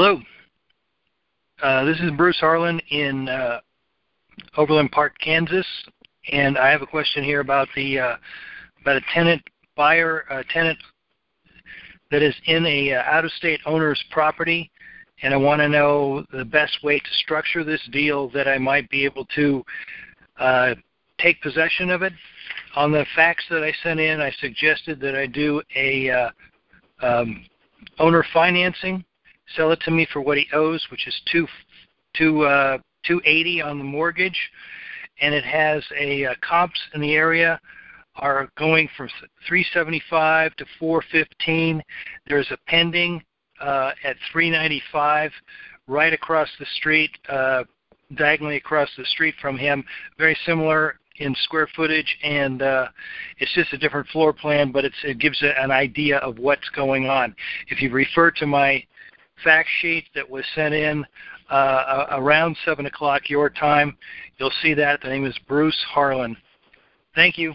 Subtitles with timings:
[0.00, 0.22] Hello.
[1.60, 3.58] Uh, this is Bruce Harlan in uh,
[4.56, 5.66] Overland Park, Kansas,
[6.30, 8.16] and I have a question here about the uh,
[8.80, 9.42] about a tenant
[9.74, 10.78] buyer, a tenant
[12.12, 14.70] that is in a uh, out-of-state owner's property,
[15.22, 18.88] and I want to know the best way to structure this deal that I might
[18.90, 19.64] be able to
[20.38, 20.74] uh,
[21.18, 22.12] take possession of it.
[22.76, 26.30] On the fax that I sent in, I suggested that I do a uh,
[27.02, 27.44] um,
[27.98, 29.04] owner financing,
[29.56, 31.46] sell it to me for what he owes, which is two
[32.14, 34.38] two uh, 280 on the mortgage,
[35.20, 37.60] and it has a uh, comps in the area
[38.18, 39.08] are going from
[39.46, 41.82] 375 to 415.
[42.26, 43.22] There's a pending
[43.60, 45.30] uh, at 395
[45.86, 47.64] right across the street, uh,
[48.14, 49.84] diagonally across the street from him.
[50.18, 52.88] Very similar in square footage, and uh,
[53.38, 57.34] it's just a different floor plan, but it gives an idea of what's going on.
[57.68, 58.84] If you refer to my
[59.42, 61.04] fact sheet that was sent in
[61.50, 63.96] uh, around 7 o'clock your time,
[64.38, 65.00] you'll see that.
[65.00, 66.36] The name is Bruce Harlan.
[67.14, 67.54] Thank you.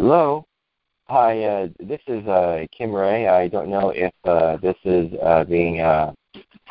[0.00, 0.46] Hello.
[1.10, 3.28] Hi, uh, this is uh, Kim Ray.
[3.28, 6.14] I don't know if uh, this is uh, being uh,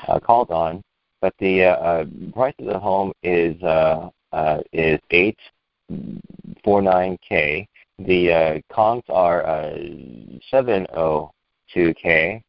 [0.07, 0.81] uh, called on,
[1.21, 5.37] but the uh, uh, price of the home is uh, uh, is eight
[6.63, 7.67] four nine k.
[7.99, 9.77] The uh, comps are uh,
[10.49, 11.29] seven oh
[11.71, 12.41] two k.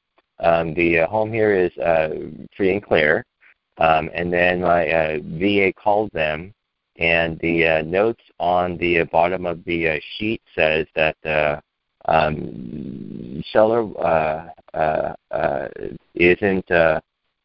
[0.42, 2.08] Um, the uh, home here is uh,
[2.56, 3.26] free and clear,
[3.76, 6.54] um, and then my uh, VA called them,
[7.00, 11.58] and the uh, notes on the bottom of the uh, sheet says that uh,
[12.04, 15.68] um, seller uh, uh, uh,
[16.14, 17.00] isn't uh,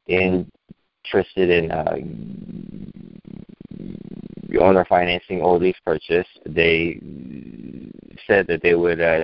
[0.07, 1.95] interested in uh,
[4.59, 6.27] owner financing or lease purchase.
[6.45, 6.99] They
[8.27, 9.23] said that they would uh,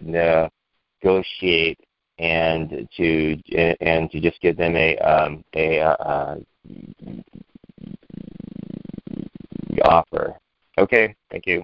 [1.03, 1.79] negotiate
[2.19, 3.37] and to
[3.81, 6.35] and to just give them a um, a uh,
[9.83, 10.37] offer.
[10.77, 11.63] Okay, thank you.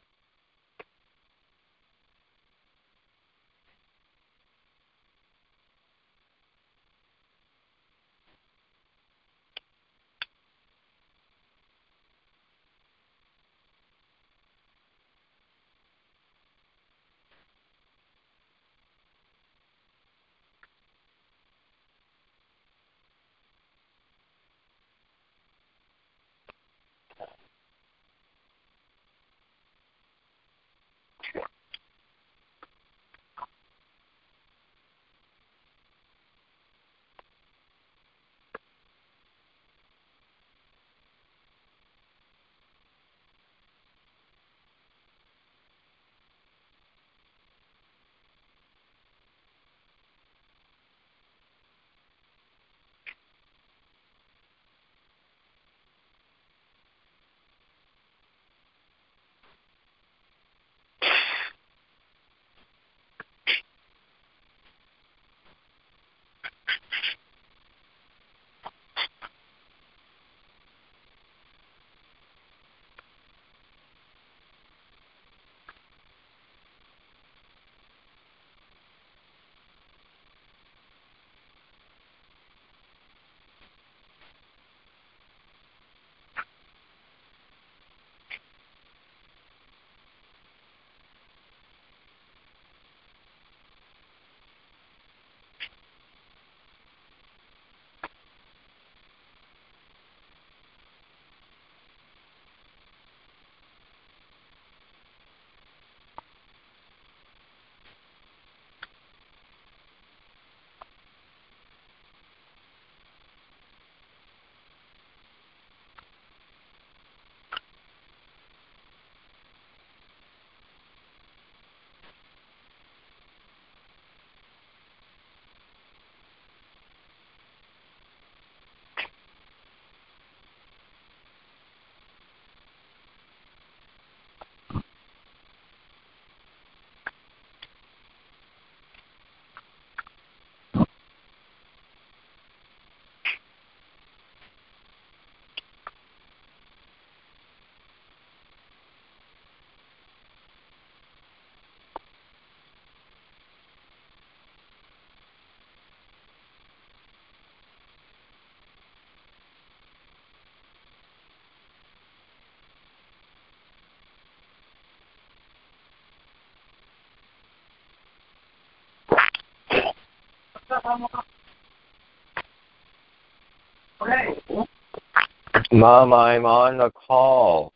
[175.73, 177.73] Mom, I'm on the call.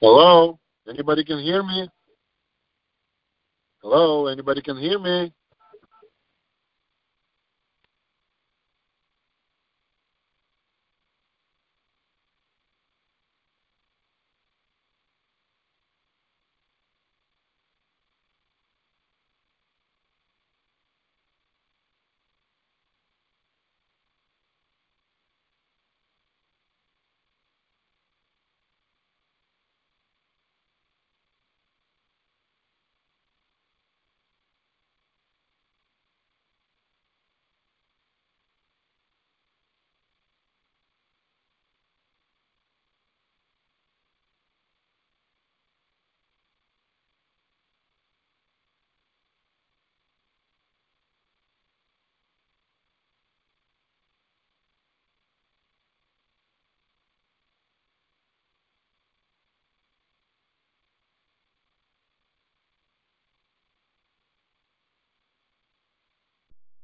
[0.00, 0.60] Hello?
[0.88, 1.88] Anybody can hear me?
[3.82, 4.28] Hello?
[4.28, 5.32] Anybody can hear me?